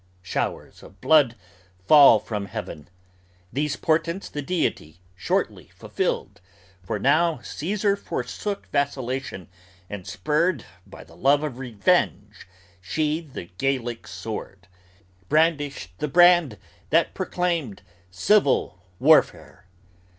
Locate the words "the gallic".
13.35-14.07